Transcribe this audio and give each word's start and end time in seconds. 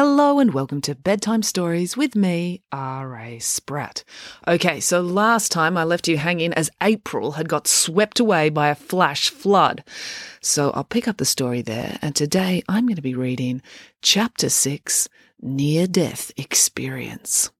Hello 0.00 0.38
and 0.38 0.54
welcome 0.54 0.80
to 0.82 0.94
Bedtime 0.94 1.42
Stories 1.42 1.96
with 1.96 2.14
me, 2.14 2.62
R.A. 2.70 3.40
Spratt. 3.40 4.04
Okay, 4.46 4.78
so 4.78 5.00
last 5.00 5.50
time 5.50 5.76
I 5.76 5.82
left 5.82 6.06
you 6.06 6.18
hanging 6.18 6.52
as 6.52 6.70
April 6.80 7.32
had 7.32 7.48
got 7.48 7.66
swept 7.66 8.20
away 8.20 8.48
by 8.48 8.68
a 8.68 8.76
flash 8.76 9.28
flood. 9.28 9.82
So 10.40 10.70
I'll 10.70 10.84
pick 10.84 11.08
up 11.08 11.16
the 11.16 11.24
story 11.24 11.62
there, 11.62 11.98
and 12.00 12.14
today 12.14 12.62
I'm 12.68 12.86
going 12.86 12.94
to 12.94 13.02
be 13.02 13.16
reading 13.16 13.60
Chapter 14.00 14.48
6 14.48 15.08
Near 15.42 15.88
Death 15.88 16.30
Experience. 16.36 17.50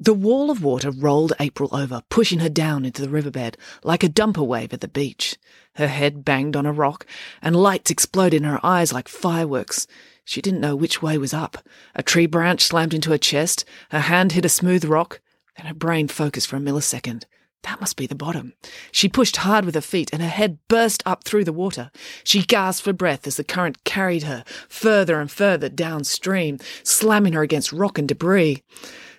The 0.00 0.14
wall 0.14 0.50
of 0.50 0.64
water 0.64 0.90
rolled 0.90 1.34
April 1.40 1.76
over, 1.76 2.00
pushing 2.08 2.38
her 2.38 2.48
down 2.48 2.86
into 2.86 3.02
the 3.02 3.10
riverbed 3.10 3.58
like 3.84 4.02
a 4.02 4.08
dumper 4.08 4.46
wave 4.46 4.72
at 4.72 4.80
the 4.80 4.88
beach. 4.88 5.36
Her 5.74 5.88
head 5.88 6.24
banged 6.24 6.56
on 6.56 6.64
a 6.64 6.72
rock, 6.72 7.04
and 7.42 7.54
lights 7.54 7.90
exploded 7.90 8.38
in 8.38 8.48
her 8.48 8.64
eyes 8.64 8.94
like 8.94 9.08
fireworks. 9.08 9.86
She 10.28 10.42
didn't 10.42 10.60
know 10.60 10.76
which 10.76 11.00
way 11.00 11.16
was 11.16 11.32
up. 11.32 11.56
A 11.94 12.02
tree 12.02 12.26
branch 12.26 12.60
slammed 12.60 12.92
into 12.92 13.12
her 13.12 13.16
chest, 13.16 13.64
her 13.92 14.00
hand 14.00 14.32
hit 14.32 14.44
a 14.44 14.50
smooth 14.50 14.84
rock, 14.84 15.22
then 15.56 15.64
her 15.64 15.72
brain 15.72 16.06
focused 16.06 16.48
for 16.48 16.56
a 16.56 16.60
millisecond. 16.60 17.24
That 17.62 17.80
must 17.80 17.96
be 17.96 18.06
the 18.06 18.14
bottom. 18.14 18.52
She 18.92 19.08
pushed 19.08 19.38
hard 19.38 19.64
with 19.64 19.74
her 19.74 19.80
feet, 19.80 20.10
and 20.12 20.20
her 20.20 20.28
head 20.28 20.58
burst 20.68 21.02
up 21.06 21.24
through 21.24 21.44
the 21.44 21.52
water. 21.52 21.90
She 22.24 22.42
gasped 22.42 22.84
for 22.84 22.92
breath 22.92 23.26
as 23.26 23.38
the 23.38 23.42
current 23.42 23.84
carried 23.84 24.24
her 24.24 24.44
further 24.68 25.18
and 25.18 25.30
further 25.30 25.70
downstream, 25.70 26.58
slamming 26.82 27.32
her 27.32 27.40
against 27.40 27.72
rock 27.72 27.98
and 27.98 28.06
debris. 28.06 28.62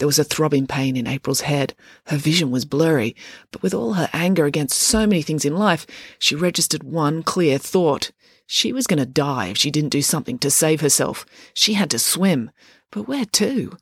There 0.00 0.06
was 0.06 0.18
a 0.18 0.24
throbbing 0.24 0.66
pain 0.66 0.96
in 0.96 1.06
April's 1.06 1.42
head. 1.42 1.74
Her 2.06 2.16
vision 2.16 2.50
was 2.50 2.64
blurry, 2.64 3.14
but 3.50 3.62
with 3.62 3.74
all 3.74 3.92
her 3.92 4.08
anger 4.14 4.46
against 4.46 4.80
so 4.80 5.06
many 5.06 5.20
things 5.20 5.44
in 5.44 5.54
life, 5.54 5.86
she 6.18 6.34
registered 6.34 6.82
one 6.82 7.22
clear 7.22 7.58
thought. 7.58 8.10
She 8.46 8.72
was 8.72 8.86
going 8.86 8.98
to 8.98 9.04
die 9.04 9.48
if 9.48 9.58
she 9.58 9.70
didn't 9.70 9.90
do 9.90 10.00
something 10.00 10.38
to 10.38 10.50
save 10.50 10.80
herself. 10.80 11.26
She 11.52 11.74
had 11.74 11.90
to 11.90 11.98
swim. 11.98 12.50
But 12.90 13.08
where 13.08 13.26
to? 13.26 13.76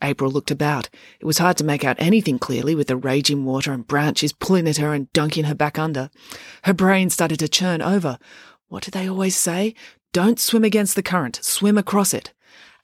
April 0.00 0.30
looked 0.30 0.52
about. 0.52 0.88
It 1.18 1.26
was 1.26 1.38
hard 1.38 1.56
to 1.56 1.64
make 1.64 1.84
out 1.84 1.96
anything 1.98 2.38
clearly 2.38 2.76
with 2.76 2.86
the 2.86 2.96
raging 2.96 3.44
water 3.44 3.72
and 3.72 3.84
branches 3.88 4.32
pulling 4.32 4.68
at 4.68 4.76
her 4.76 4.94
and 4.94 5.12
dunking 5.12 5.46
her 5.46 5.54
back 5.56 5.80
under. 5.80 6.10
Her 6.62 6.74
brain 6.74 7.10
started 7.10 7.40
to 7.40 7.48
churn 7.48 7.82
over. 7.82 8.20
What 8.68 8.84
do 8.84 8.92
they 8.92 9.08
always 9.08 9.36
say? 9.36 9.74
Don't 10.12 10.38
swim 10.38 10.62
against 10.62 10.94
the 10.94 11.02
current, 11.02 11.40
swim 11.42 11.76
across 11.76 12.14
it. 12.14 12.32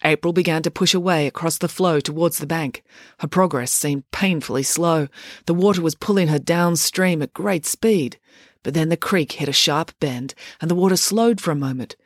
April 0.05 0.33
began 0.33 0.63
to 0.63 0.71
push 0.71 0.95
away 0.95 1.27
across 1.27 1.59
the 1.59 1.69
flow 1.69 2.01
towards 2.01 2.39
the 2.39 2.47
bank. 2.47 2.83
Her 3.21 3.29
progress 3.29 3.73
seemed 3.73 4.11
painfully 4.11 4.63
slow. 4.63 5.09
The 5.47 5.55
water 5.55 5.81
was 5.81 5.95
pulling 5.95 6.29
her 6.29 6.39
downstream 6.39 7.23
at 7.23 7.33
great 7.33 7.65
speed. 7.65 8.19
But 8.63 8.75
then 8.75 8.89
the 8.89 8.97
creek 8.97 9.33
hit 9.33 9.49
a 9.49 9.53
sharp 9.53 9.93
bend 10.01 10.35
and 10.61 10.71
the 10.71 10.75
water 10.75 10.97
slowed 10.97 11.41
for 11.41 11.51
a 11.51 11.57
moment. 11.57 11.97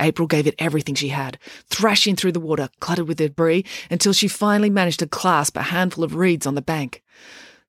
April 0.00 0.28
gave 0.28 0.46
it 0.46 0.54
everything 0.58 0.94
she 0.94 1.08
had, 1.08 1.38
thrashing 1.70 2.16
through 2.16 2.32
the 2.32 2.40
water 2.40 2.68
cluttered 2.80 3.08
with 3.08 3.18
debris 3.18 3.64
until 3.90 4.12
she 4.12 4.28
finally 4.28 4.70
managed 4.70 4.98
to 4.98 5.06
clasp 5.06 5.56
a 5.56 5.62
handful 5.62 6.04
of 6.04 6.14
reeds 6.14 6.46
on 6.46 6.54
the 6.54 6.62
bank. 6.62 7.02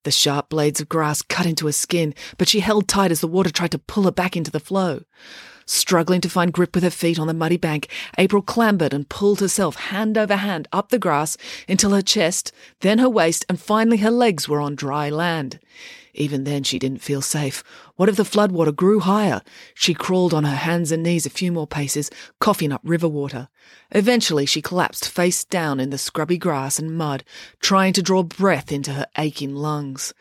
The 0.04 0.12
sharp 0.12 0.50
blades 0.50 0.80
of 0.80 0.90
grass 0.90 1.22
cut 1.22 1.46
into 1.46 1.66
her 1.66 1.72
skin, 1.72 2.14
but 2.38 2.48
she 2.48 2.59
held 2.59 2.88
tight 2.88 3.12
as 3.12 3.22
the 3.22 3.28
water 3.28 3.50
tried 3.50 3.72
to 3.72 3.80
pull 3.80 4.04
her 4.04 4.12
back 4.12 4.36
into 4.36 4.52
the 4.52 4.59
flow. 4.59 5.02
Struggling 5.70 6.22
to 6.22 6.30
find 6.30 6.54
grip 6.54 6.74
with 6.74 6.86
her 6.86 6.90
feet 6.90 7.20
on 7.20 7.28
the 7.28 7.34
muddy 7.34 7.58
bank, 7.58 7.90
April 8.18 8.42
clambered 8.42 8.94
and 8.94 9.10
pulled 9.10 9.42
herself 9.42 9.76
hand 9.76 10.18
over 10.18 10.38
hand 10.38 10.66
up 10.72 10.90
the 10.90 10.98
grass 10.98 11.36
until 11.68 11.92
her 11.92 12.02
chest, 12.02 12.54
then 12.80 13.00
her 13.00 13.10
waist, 13.10 13.46
and 13.50 13.60
finally 13.60 13.98
her 13.98 14.10
legs 14.10 14.48
were 14.48 14.62
on 14.62 14.76
dry 14.76 15.10
land. 15.10 15.60
Even 16.14 16.46
then, 16.46 16.64
she 16.64 16.80
didn't 16.80 17.02
feel 17.02 17.22
safe. 17.22 17.66
What 17.98 18.08
if 18.08 18.16
the 18.16 18.24
floodwater 18.24 18.74
grew 18.74 19.02
higher? 19.02 19.42
She 19.74 19.94
crawled 19.94 20.34
on 20.34 20.46
her 20.46 20.56
hands 20.56 20.90
and 20.94 21.04
knees 21.04 21.26
a 21.26 21.30
few 21.30 21.52
more 21.52 21.68
paces, 21.68 22.10
coughing 22.40 22.72
up 22.72 22.82
river 22.86 23.10
water. 23.10 23.50
Eventually, 23.92 24.46
she 24.46 24.62
collapsed 24.62 25.10
face 25.10 25.44
down 25.44 25.82
in 25.82 25.90
the 25.90 25.98
scrubby 25.98 26.38
grass 26.38 26.80
and 26.80 26.98
mud, 26.98 27.26
trying 27.60 27.92
to 27.92 28.02
draw 28.02 28.24
breath 28.24 28.72
into 28.72 28.94
her 28.94 29.08
aching 29.18 29.54
lungs. 29.54 30.14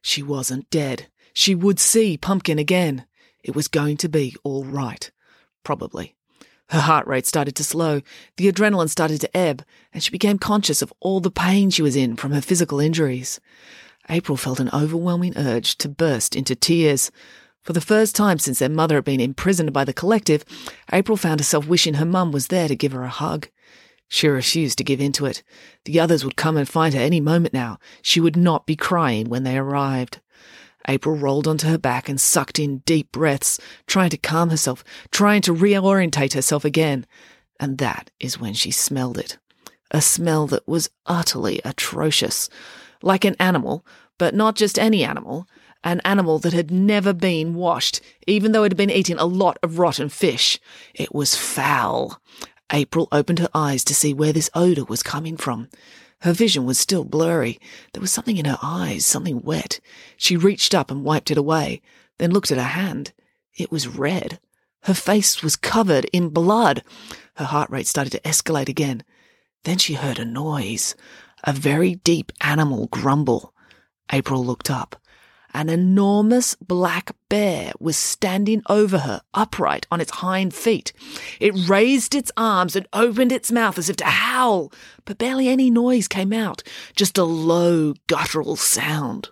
She 0.00 0.22
wasn't 0.22 0.70
dead. 0.70 1.08
She 1.34 1.54
would 1.54 1.78
see 1.78 2.16
Pumpkin 2.16 2.58
again. 2.58 3.04
It 3.46 3.54
was 3.54 3.68
going 3.68 3.96
to 3.98 4.08
be 4.08 4.34
all 4.42 4.64
right. 4.64 5.08
Probably. 5.62 6.16
Her 6.70 6.80
heart 6.80 7.06
rate 7.06 7.26
started 7.26 7.54
to 7.54 7.64
slow, 7.64 8.00
the 8.38 8.50
adrenaline 8.50 8.90
started 8.90 9.20
to 9.20 9.36
ebb, 9.36 9.64
and 9.92 10.02
she 10.02 10.10
became 10.10 10.36
conscious 10.36 10.82
of 10.82 10.92
all 10.98 11.20
the 11.20 11.30
pain 11.30 11.70
she 11.70 11.80
was 11.80 11.94
in 11.94 12.16
from 12.16 12.32
her 12.32 12.40
physical 12.40 12.80
injuries. 12.80 13.38
April 14.10 14.36
felt 14.36 14.58
an 14.58 14.70
overwhelming 14.72 15.32
urge 15.36 15.78
to 15.78 15.88
burst 15.88 16.34
into 16.34 16.56
tears. 16.56 17.12
For 17.62 17.72
the 17.72 17.80
first 17.80 18.16
time 18.16 18.40
since 18.40 18.58
their 18.58 18.68
mother 18.68 18.96
had 18.96 19.04
been 19.04 19.20
imprisoned 19.20 19.72
by 19.72 19.84
the 19.84 19.92
collective, 19.92 20.44
April 20.92 21.16
found 21.16 21.38
herself 21.38 21.68
wishing 21.68 21.94
her 21.94 22.04
mum 22.04 22.32
was 22.32 22.48
there 22.48 22.66
to 22.66 22.74
give 22.74 22.90
her 22.90 23.04
a 23.04 23.08
hug. 23.08 23.48
She 24.08 24.26
refused 24.26 24.78
to 24.78 24.84
give 24.84 25.00
in 25.00 25.12
to 25.12 25.26
it. 25.26 25.44
The 25.84 26.00
others 26.00 26.24
would 26.24 26.34
come 26.34 26.56
and 26.56 26.68
find 26.68 26.94
her 26.94 27.00
any 27.00 27.20
moment 27.20 27.54
now. 27.54 27.78
She 28.02 28.18
would 28.18 28.36
not 28.36 28.66
be 28.66 28.74
crying 28.74 29.28
when 29.28 29.44
they 29.44 29.56
arrived. 29.56 30.20
April 30.88 31.16
rolled 31.16 31.48
onto 31.48 31.68
her 31.68 31.78
back 31.78 32.08
and 32.08 32.20
sucked 32.20 32.58
in 32.58 32.78
deep 32.78 33.12
breaths, 33.12 33.58
trying 33.86 34.10
to 34.10 34.16
calm 34.16 34.50
herself, 34.50 34.84
trying 35.10 35.42
to 35.42 35.54
reorientate 35.54 36.34
herself 36.34 36.64
again. 36.64 37.06
And 37.58 37.78
that 37.78 38.10
is 38.20 38.38
when 38.38 38.54
she 38.54 38.70
smelled 38.70 39.18
it. 39.18 39.38
A 39.90 40.00
smell 40.00 40.46
that 40.48 40.66
was 40.66 40.90
utterly 41.06 41.60
atrocious 41.64 42.48
like 43.02 43.24
an 43.24 43.36
animal, 43.38 43.84
but 44.18 44.34
not 44.34 44.56
just 44.56 44.78
any 44.78 45.04
animal, 45.04 45.46
an 45.84 46.00
animal 46.04 46.38
that 46.40 46.52
had 46.52 46.70
never 46.70 47.12
been 47.12 47.54
washed, 47.54 48.00
even 48.26 48.52
though 48.52 48.64
it 48.64 48.72
had 48.72 48.76
been 48.76 48.90
eating 48.90 49.18
a 49.18 49.26
lot 49.26 49.58
of 49.62 49.78
rotten 49.78 50.08
fish. 50.08 50.58
It 50.94 51.14
was 51.14 51.36
foul. 51.36 52.20
April 52.72 53.06
opened 53.12 53.38
her 53.38 53.48
eyes 53.54 53.84
to 53.84 53.94
see 53.94 54.12
where 54.12 54.32
this 54.32 54.50
odour 54.54 54.84
was 54.84 55.02
coming 55.02 55.36
from. 55.36 55.68
Her 56.26 56.32
vision 56.32 56.66
was 56.66 56.76
still 56.76 57.04
blurry. 57.04 57.60
There 57.92 58.00
was 58.00 58.10
something 58.10 58.36
in 58.36 58.46
her 58.46 58.58
eyes, 58.60 59.06
something 59.06 59.42
wet. 59.42 59.78
She 60.16 60.36
reached 60.36 60.74
up 60.74 60.90
and 60.90 61.04
wiped 61.04 61.30
it 61.30 61.38
away, 61.38 61.80
then 62.18 62.32
looked 62.32 62.50
at 62.50 62.58
her 62.58 62.64
hand. 62.64 63.12
It 63.54 63.70
was 63.70 63.86
red. 63.86 64.40
Her 64.82 64.92
face 64.92 65.40
was 65.40 65.54
covered 65.54 66.06
in 66.06 66.30
blood. 66.30 66.82
Her 67.36 67.44
heart 67.44 67.70
rate 67.70 67.86
started 67.86 68.10
to 68.10 68.20
escalate 68.22 68.68
again. 68.68 69.04
Then 69.62 69.78
she 69.78 69.94
heard 69.94 70.18
a 70.18 70.24
noise 70.24 70.96
a 71.44 71.52
very 71.52 71.94
deep 71.94 72.32
animal 72.40 72.88
grumble. 72.88 73.54
April 74.12 74.44
looked 74.44 74.68
up. 74.68 75.00
An 75.56 75.70
enormous 75.70 76.54
black 76.56 77.16
bear 77.30 77.72
was 77.80 77.96
standing 77.96 78.60
over 78.68 78.98
her, 78.98 79.22
upright 79.32 79.86
on 79.90 80.02
its 80.02 80.10
hind 80.10 80.52
feet. 80.52 80.92
It 81.40 81.54
raised 81.66 82.14
its 82.14 82.30
arms 82.36 82.76
and 82.76 82.86
opened 82.92 83.32
its 83.32 83.50
mouth 83.50 83.78
as 83.78 83.88
if 83.88 83.96
to 83.96 84.04
howl, 84.04 84.70
but 85.06 85.16
barely 85.16 85.48
any 85.48 85.70
noise 85.70 86.08
came 86.08 86.34
out, 86.34 86.62
just 86.94 87.16
a 87.16 87.24
low, 87.24 87.94
guttural 88.06 88.56
sound. 88.56 89.30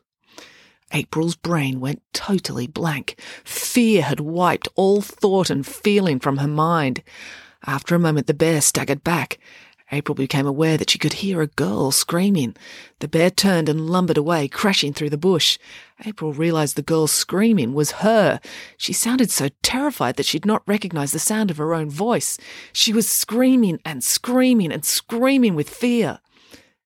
April's 0.92 1.36
brain 1.36 1.78
went 1.78 2.00
totally 2.14 2.66
blank. 2.66 3.20
Fear 3.44 4.00
had 4.00 4.20
wiped 4.20 4.66
all 4.76 5.02
thought 5.02 5.50
and 5.50 5.66
feeling 5.66 6.20
from 6.20 6.38
her 6.38 6.48
mind. 6.48 7.02
After 7.66 7.94
a 7.94 7.98
moment, 7.98 8.28
the 8.28 8.32
bear 8.32 8.62
staggered 8.62 9.04
back. 9.04 9.38
April 9.94 10.16
became 10.16 10.44
aware 10.44 10.76
that 10.76 10.90
she 10.90 10.98
could 10.98 11.12
hear 11.14 11.40
a 11.40 11.46
girl 11.46 11.92
screaming. 11.92 12.56
The 12.98 13.06
bear 13.06 13.30
turned 13.30 13.68
and 13.68 13.88
lumbered 13.88 14.18
away, 14.18 14.48
crashing 14.48 14.92
through 14.92 15.10
the 15.10 15.16
bush. 15.16 15.56
April 16.04 16.32
realized 16.32 16.74
the 16.74 16.82
girl 16.82 17.06
screaming 17.06 17.74
was 17.74 17.92
her. 18.02 18.40
She 18.76 18.92
sounded 18.92 19.30
so 19.30 19.50
terrified 19.62 20.16
that 20.16 20.26
she'd 20.26 20.44
not 20.44 20.66
recognized 20.66 21.14
the 21.14 21.20
sound 21.20 21.48
of 21.48 21.58
her 21.58 21.72
own 21.72 21.90
voice. 21.90 22.38
She 22.72 22.92
was 22.92 23.08
screaming 23.08 23.78
and 23.84 24.02
screaming 24.02 24.72
and 24.72 24.84
screaming 24.84 25.54
with 25.54 25.70
fear. 25.70 26.18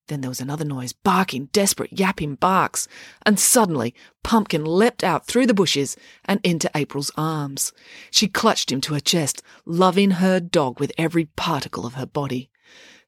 Then 0.09 0.21
there 0.21 0.31
was 0.31 0.43
another 0.43 0.67
noise, 0.67 0.93
barking, 0.93 1.47
desperate, 1.47 1.99
yapping 1.99 2.35
barks. 2.35 2.89
And 3.25 3.41
suddenly, 3.41 3.95
Pumpkin 4.23 4.67
leapt 4.67 5.03
out 5.03 5.27
through 5.27 5.47
the 5.47 5.55
bushes 5.55 5.97
and 6.27 6.41
into 6.45 6.71
April's 6.75 7.11
arms. 7.17 7.73
She 8.11 8.29
clutched 8.29 8.71
him 8.71 8.83
to 8.83 8.95
her 8.95 9.01
chest, 9.01 9.43
loving 9.65 10.13
her 10.13 10.41
dog 10.41 10.79
with 10.79 10.93
every 10.99 11.25
particle 11.25 11.87
of 11.87 11.95
her 11.95 12.07
body. 12.07 12.51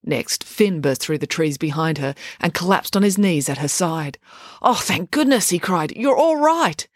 Next, 0.02 0.44
Finn 0.44 0.80
burst 0.80 1.02
through 1.02 1.18
the 1.18 1.26
trees 1.26 1.58
behind 1.58 1.98
her 1.98 2.14
and 2.40 2.54
collapsed 2.54 2.96
on 2.96 3.02
his 3.02 3.18
knees 3.18 3.48
at 3.48 3.58
her 3.58 3.68
side. 3.68 4.18
Oh, 4.62 4.74
thank 4.74 5.10
goodness, 5.10 5.50
he 5.50 5.58
cried. 5.58 5.92
You're 5.96 6.16
all 6.16 6.36
right. 6.36 6.86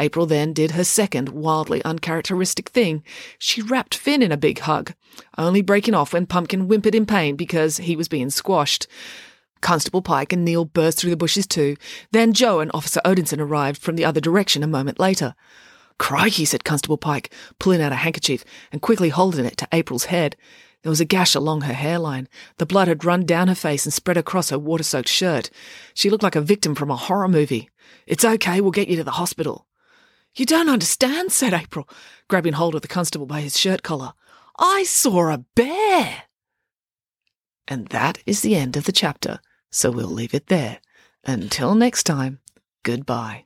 April 0.00 0.26
then 0.26 0.52
did 0.52 0.72
her 0.72 0.84
second 0.84 1.30
wildly 1.30 1.82
uncharacteristic 1.84 2.68
thing. 2.70 3.02
She 3.38 3.62
wrapped 3.62 3.94
Finn 3.94 4.22
in 4.22 4.32
a 4.32 4.36
big 4.36 4.60
hug, 4.60 4.94
only 5.36 5.62
breaking 5.62 5.94
off 5.94 6.12
when 6.12 6.26
Pumpkin 6.26 6.62
whimpered 6.62 6.94
in 6.94 7.06
pain 7.06 7.36
because 7.36 7.78
he 7.78 7.96
was 7.96 8.08
being 8.08 8.30
squashed. 8.30 8.86
Constable 9.60 10.02
Pike 10.02 10.32
and 10.32 10.44
Neil 10.44 10.64
burst 10.64 10.98
through 10.98 11.10
the 11.10 11.16
bushes 11.16 11.46
too. 11.46 11.76
Then 12.10 12.32
Joe 12.32 12.60
and 12.60 12.70
Officer 12.74 13.00
Odinson 13.04 13.38
arrived 13.38 13.80
from 13.80 13.96
the 13.96 14.04
other 14.04 14.20
direction 14.20 14.62
a 14.62 14.66
moment 14.66 14.98
later. 14.98 15.34
Crikey, 15.98 16.44
said 16.44 16.64
Constable 16.64 16.98
Pike, 16.98 17.32
pulling 17.58 17.80
out 17.80 17.92
a 17.92 17.96
handkerchief 17.96 18.44
and 18.72 18.82
quickly 18.82 19.10
holding 19.10 19.44
it 19.44 19.56
to 19.58 19.68
April's 19.72 20.06
head. 20.06 20.36
There 20.82 20.90
was 20.90 21.00
a 21.00 21.04
gash 21.04 21.34
along 21.34 21.62
her 21.62 21.72
hairline. 21.72 22.28
The 22.58 22.66
blood 22.66 22.88
had 22.88 23.04
run 23.04 23.24
down 23.24 23.48
her 23.48 23.54
face 23.54 23.84
and 23.86 23.92
spread 23.92 24.16
across 24.16 24.50
her 24.50 24.58
water 24.58 24.82
soaked 24.82 25.08
shirt. 25.08 25.50
She 25.94 26.10
looked 26.10 26.24
like 26.24 26.36
a 26.36 26.40
victim 26.40 26.74
from 26.74 26.90
a 26.90 26.96
horror 26.96 27.28
movie. 27.28 27.70
It's 28.06 28.24
okay, 28.24 28.60
we'll 28.60 28.72
get 28.72 28.88
you 28.88 28.96
to 28.96 29.04
the 29.04 29.12
hospital. 29.12 29.66
You 30.34 30.44
don't 30.44 30.68
understand, 30.68 31.30
said 31.32 31.54
April, 31.54 31.88
grabbing 32.28 32.54
hold 32.54 32.74
of 32.74 32.82
the 32.82 32.88
constable 32.88 33.26
by 33.26 33.40
his 33.40 33.58
shirt 33.58 33.82
collar. 33.82 34.14
I 34.58 34.84
saw 34.84 35.32
a 35.32 35.38
bear. 35.54 36.24
And 37.68 37.86
that 37.88 38.18
is 38.26 38.40
the 38.40 38.56
end 38.56 38.76
of 38.76 38.84
the 38.84 38.92
chapter, 38.92 39.40
so 39.70 39.90
we'll 39.90 40.08
leave 40.08 40.34
it 40.34 40.48
there. 40.48 40.80
Until 41.24 41.74
next 41.76 42.02
time, 42.02 42.40
goodbye. 42.82 43.44